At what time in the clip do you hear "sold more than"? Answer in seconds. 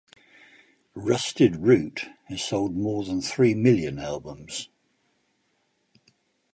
2.41-3.21